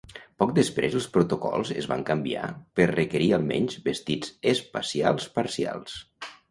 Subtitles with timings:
[0.43, 2.47] Poc després els protocols es van canviar
[2.81, 6.03] per requerir almenys vestits espacials parcials.